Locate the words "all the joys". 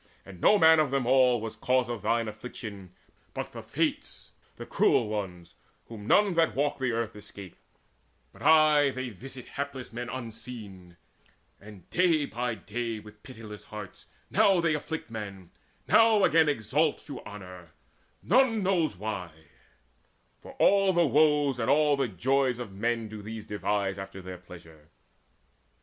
21.69-22.57